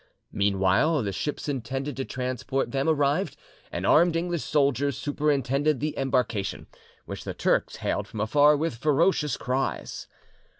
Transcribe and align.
Meanwhile, 0.31 1.03
the 1.03 1.11
ships 1.11 1.47
intended 1.47 1.95
to 1.97 2.05
transport 2.05 2.71
them 2.71 2.89
arrived, 2.89 3.37
and 3.71 3.85
armed 3.85 4.15
English 4.15 4.43
soldiers 4.43 4.97
superintended 4.97 5.79
the 5.79 5.95
embarkation, 5.95 6.65
which 7.05 7.23
the 7.23 7.35
Turks 7.35 7.75
hailed 7.75 8.07
from 8.07 8.19
afar 8.19 8.57
with, 8.57 8.77
ferocious 8.77 9.37
cries. 9.37 10.07